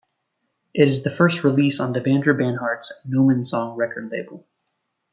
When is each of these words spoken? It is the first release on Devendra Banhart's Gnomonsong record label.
It 0.73 0.87
is 0.87 1.03
the 1.03 1.11
first 1.11 1.43
release 1.43 1.79
on 1.79 1.93
Devendra 1.93 2.35
Banhart's 2.35 2.91
Gnomonsong 3.07 3.77
record 3.77 4.09
label. 4.09 4.47